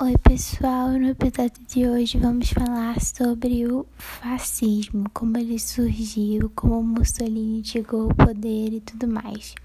[0.00, 0.90] Oi, pessoal.
[0.92, 8.02] No episódio de hoje vamos falar sobre o fascismo, como ele surgiu, como Mussolini chegou
[8.02, 9.56] ao poder e tudo mais.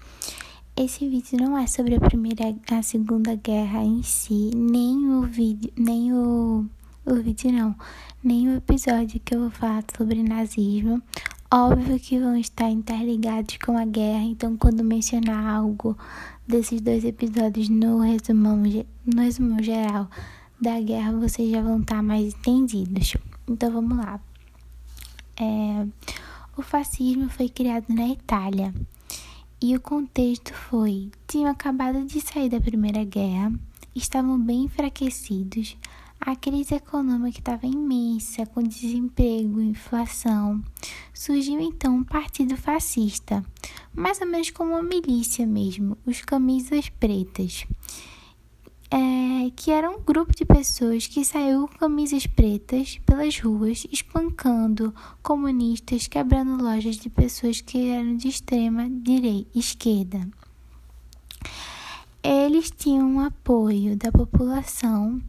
[0.76, 5.72] Esse vídeo não é sobre a primeira, a segunda guerra em si, nem o vídeo,
[5.78, 6.66] nem o,
[7.06, 7.72] o vídeo não,
[8.20, 11.00] nem o episódio que eu vou falar sobre nazismo.
[11.56, 15.96] Óbvio que vão estar interligados com a guerra, então quando mencionar algo
[16.44, 20.10] desses dois episódios no resumão, no resumão geral
[20.60, 23.16] da guerra, vocês já vão estar mais entendidos.
[23.48, 24.18] Então vamos lá.
[25.36, 25.86] É,
[26.56, 28.74] o fascismo foi criado na Itália
[29.62, 33.52] e o contexto foi: tinham acabado de sair da Primeira Guerra,
[33.94, 35.76] estavam bem enfraquecidos,
[36.20, 40.62] a crise econômica estava imensa, com desemprego, inflação.
[41.12, 43.44] Surgiu então um partido fascista,
[43.94, 47.66] mais ou menos como uma milícia mesmo, os camisas pretas.
[48.90, 54.94] É, que era um grupo de pessoas que saiu com camisas pretas pelas ruas, espancando
[55.22, 60.28] comunistas, quebrando lojas de pessoas que eram de extrema direita, esquerda.
[62.22, 65.20] Eles tinham apoio da população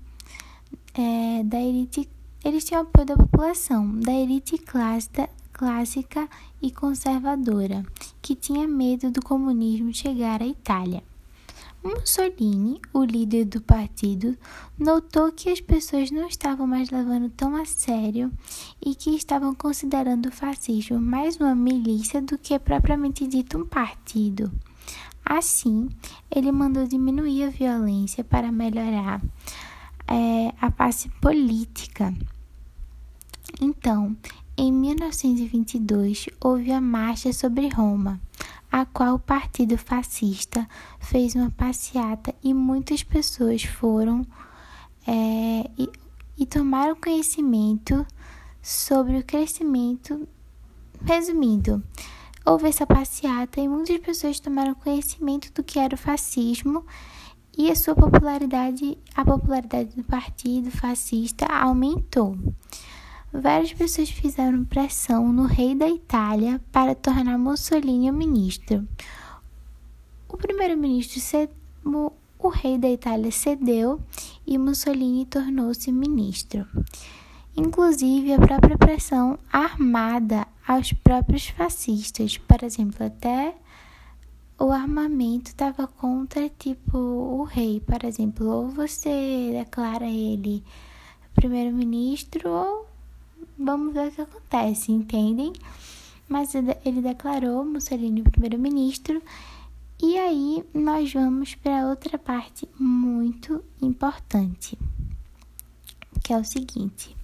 [0.97, 2.09] é, da elite,
[2.43, 6.27] eles tinham apoio da população, da elite clássica, clássica
[6.61, 7.85] e conservadora,
[8.21, 11.03] que tinha medo do comunismo chegar à Itália.
[11.83, 14.35] Mussolini, o líder do partido,
[14.79, 18.31] notou que as pessoas não estavam mais levando tão a sério
[18.83, 24.51] e que estavam considerando o fascismo mais uma milícia do que propriamente dito um partido.
[25.23, 25.89] Assim,
[26.31, 29.21] ele mandou diminuir a violência para melhorar
[30.07, 32.13] é, a face política.
[33.61, 34.15] Então,
[34.57, 38.21] em 1922, houve a Marcha sobre Roma,
[38.71, 40.67] a qual o Partido Fascista
[40.99, 44.25] fez uma passeata e muitas pessoas foram
[45.07, 45.89] é, e,
[46.37, 48.05] e tomaram conhecimento
[48.61, 50.27] sobre o crescimento.
[51.03, 51.83] Resumindo,
[52.45, 56.85] houve essa passeata e muitas pessoas tomaram conhecimento do que era o fascismo
[57.57, 62.37] e a sua popularidade, a popularidade do partido fascista aumentou.
[63.31, 68.87] Várias pessoas fizeram pressão no rei da Itália para tornar Mussolini o ministro.
[70.29, 71.21] O primeiro-ministro,
[72.39, 73.99] o rei da Itália cedeu
[74.45, 76.65] e Mussolini tornou-se ministro.
[77.57, 83.55] Inclusive, a própria pressão armada aos próprios fascistas, por exemplo, até
[84.57, 88.47] o armamento estava contra, tipo, o rei, por exemplo.
[88.47, 90.63] Ou você declara ele
[91.33, 92.87] primeiro-ministro, ou
[93.57, 95.53] vamos ver o que acontece, entendem?
[96.27, 99.21] Mas ele declarou Mussolini primeiro-ministro.
[100.01, 104.77] E aí nós vamos para outra parte muito importante,
[106.23, 107.15] que é o seguinte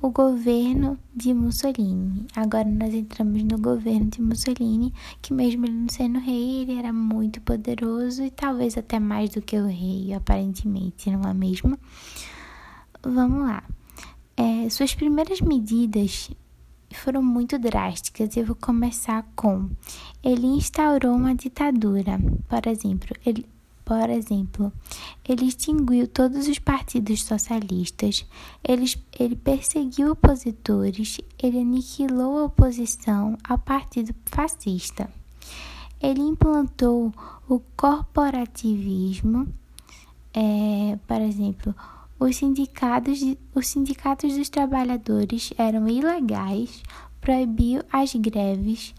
[0.00, 2.26] o governo de Mussolini.
[2.34, 6.92] Agora nós entramos no governo de Mussolini, que mesmo ele não sendo rei, ele era
[6.92, 11.78] muito poderoso e talvez até mais do que o rei, aparentemente, não é mesmo?
[13.02, 13.64] Vamos lá.
[14.36, 16.30] É, suas primeiras medidas
[16.94, 18.36] foram muito drásticas.
[18.36, 19.68] Eu vou começar com
[20.22, 22.18] ele instaurou uma ditadura.
[22.48, 23.44] Por exemplo, ele
[23.88, 24.70] por exemplo,
[25.26, 28.26] ele extinguiu todos os partidos socialistas,
[28.62, 28.84] ele,
[29.18, 35.10] ele perseguiu opositores, ele aniquilou a oposição ao partido fascista.
[36.02, 37.14] Ele implantou
[37.48, 39.48] o corporativismo,
[40.34, 41.74] é, por exemplo,
[42.20, 43.20] os sindicatos,
[43.54, 46.82] os sindicatos dos trabalhadores eram ilegais,
[47.22, 48.94] proibiu as greves,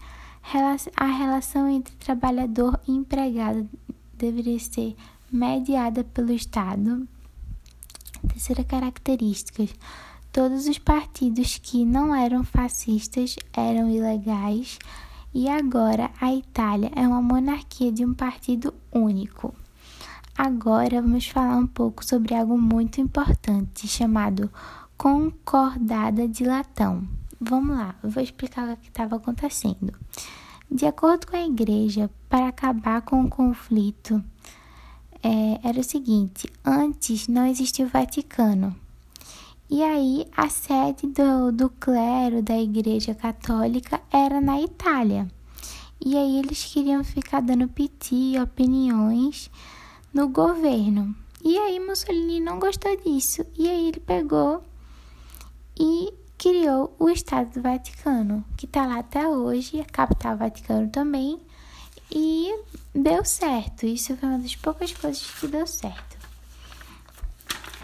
[0.96, 3.68] a relação entre trabalhador e empregado
[4.20, 4.94] deveria ser
[5.32, 7.08] mediada pelo Estado.
[8.28, 9.66] Terceira característica:
[10.30, 14.78] todos os partidos que não eram fascistas eram ilegais
[15.32, 19.54] e agora a Itália é uma monarquia de um partido único.
[20.36, 24.50] Agora vamos falar um pouco sobre algo muito importante chamado
[24.96, 27.06] concordada de latão.
[27.40, 29.92] Vamos lá, eu vou explicar o que estava acontecendo.
[30.70, 34.22] De acordo com a igreja, para acabar com o conflito,
[35.20, 38.74] é, era o seguinte: antes não existia o Vaticano.
[39.68, 45.28] E aí a sede do, do clero da Igreja Católica era na Itália.
[46.04, 49.50] E aí eles queriam ficar dando piti, opiniões
[50.14, 51.14] no governo.
[51.44, 53.44] E aí Mussolini não gostou disso.
[53.56, 54.62] E aí ele pegou
[55.78, 61.38] e criou o Estado do Vaticano, que está lá até hoje, a capital Vaticano também,
[62.10, 62.58] e
[62.94, 63.84] deu certo.
[63.84, 66.16] Isso foi uma das poucas coisas que deu certo.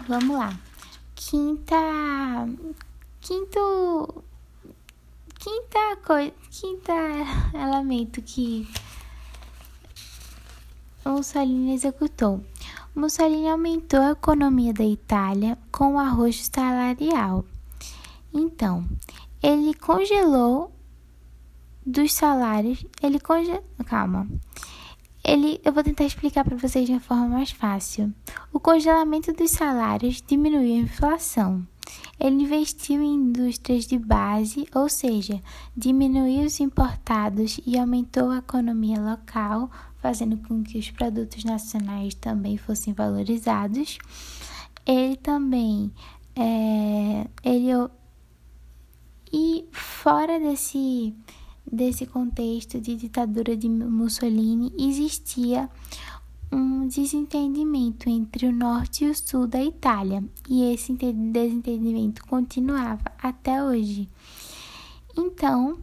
[0.07, 0.57] vamos lá.
[1.13, 1.75] Quinta.
[3.21, 4.23] Quinto.
[5.37, 6.33] Quinta coisa.
[6.49, 6.93] Quinta
[7.53, 8.67] elemento que
[11.05, 12.43] Mussolini executou.
[12.95, 17.45] Mussolini aumentou a economia da Itália com o arrojo salarial.
[18.33, 18.87] Então,
[19.41, 20.71] ele congelou
[21.85, 24.27] dos salários, ele congelou, calma.
[25.23, 28.13] Ele, eu vou tentar explicar para vocês de uma forma mais fácil.
[28.53, 31.67] O congelamento dos salários diminuiu a inflação.
[32.19, 35.41] Ele investiu em indústrias de base, ou seja,
[35.75, 42.57] diminuiu os importados e aumentou a economia local, fazendo com que os produtos nacionais também
[42.57, 43.97] fossem valorizados.
[44.85, 45.91] Ele também
[46.35, 47.67] é, ele
[49.37, 51.13] e fora desse
[51.71, 55.69] desse contexto de ditadura de Mussolini existia
[56.51, 63.61] um desentendimento entre o norte e o sul da Itália, e esse desentendimento continuava até
[63.61, 64.09] hoje.
[65.15, 65.77] Então,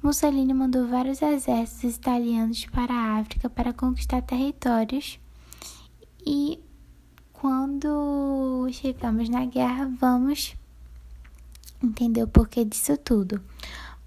[0.00, 5.18] Mussolini mandou vários exércitos italianos para a África para conquistar territórios,
[6.24, 6.60] e
[7.32, 10.56] quando chegamos na guerra, vamos
[11.84, 13.40] entender o porquê disso tudo.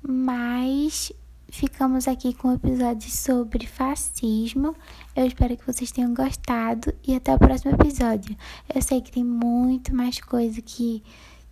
[0.02, 1.12] Mas
[1.50, 4.76] ficamos aqui com o um episódio sobre fascismo.
[5.16, 8.36] Eu espero que vocês tenham gostado e até o próximo episódio.
[8.74, 11.04] Eu sei que tem muito mais coisa que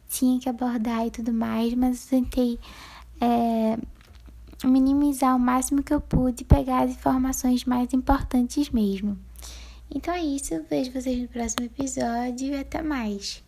[0.10, 2.60] tinha que abordar e tudo mais, mas eu tentei
[3.20, 3.78] é,
[4.64, 9.18] minimizar o máximo que eu pude e pegar as informações mais importantes mesmo.
[9.94, 13.45] Então é isso, vejo vocês no próximo episódio e até mais.